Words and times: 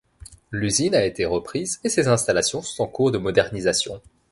L'usine 0.51 0.95
a 0.95 1.05
été 1.05 1.25
reprise 1.25 1.79
et 1.83 1.89
ses 1.89 2.07
installations 2.07 2.63
sont 2.63 2.81
en 2.85 2.87
cours 2.87 3.11
de 3.11 3.19
modernisation. 3.19 4.01